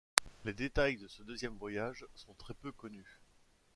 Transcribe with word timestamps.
Les 0.45 0.55
détails 0.55 0.97
de 0.97 1.07
ce 1.07 1.21
deuxième 1.21 1.55
voyage 1.59 2.07
sont 2.15 2.33
très 2.33 2.55
peu 2.55 2.71
connus. 2.71 3.19